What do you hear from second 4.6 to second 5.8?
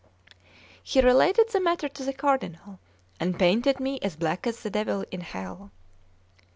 the devil in hell.